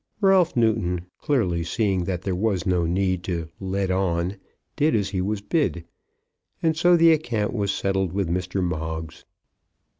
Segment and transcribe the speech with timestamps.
[0.19, 4.37] Ralph Newton, clearly seeing that there was no need to "let on,"
[4.75, 5.85] did as he was bid,
[6.63, 8.63] and so the account was settled with Mr.
[8.63, 9.25] Moggs.